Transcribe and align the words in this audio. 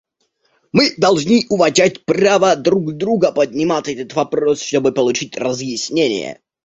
Мы 0.71 0.95
должны 0.97 1.45
уважать 1.49 2.05
право 2.05 2.55
друг 2.55 2.93
друга 2.93 3.31
поднимать 3.31 3.87
этот 3.87 4.15
вопрос, 4.15 4.59
чтобы 4.59 4.91
получить 4.93 5.37
разъяснение. 5.37 6.41